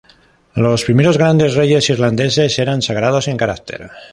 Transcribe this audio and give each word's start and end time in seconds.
Los 0.55 0.83
primeros 0.83 1.19
"Grandes 1.19 1.53
reyes 1.53 1.91
irlandeses" 1.91 2.57
eran 2.57 2.81
sagrados 2.81 3.27
en 3.27 3.37
carácter. 3.37 3.91